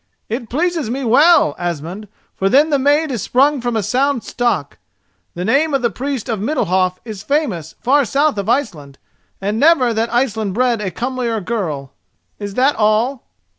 "It 0.29 0.49
pleases 0.49 0.89
me 0.89 1.03
well, 1.03 1.53
Asmund, 1.59 2.07
for 2.35 2.49
then 2.49 2.71
the 2.71 2.79
maid 2.79 3.11
is 3.11 3.21
sprung 3.21 3.61
from 3.61 3.75
a 3.75 3.83
sound 3.83 4.23
stock. 4.23 4.79
The 5.35 5.45
name 5.45 5.75
of 5.75 5.83
the 5.83 5.91
Priest 5.91 6.27
of 6.27 6.39
Middalhof 6.39 6.97
is 7.05 7.21
famous 7.21 7.75
far 7.79 8.03
south 8.03 8.39
of 8.39 8.49
Iceland; 8.49 8.97
and 9.39 9.59
never 9.59 9.93
that 9.93 10.11
Iceland 10.11 10.55
bred 10.55 10.81
a 10.81 10.89
comelier 10.89 11.39
girl. 11.39 11.93
Is 12.39 12.55
that 12.55 12.75
all?" 12.77 13.27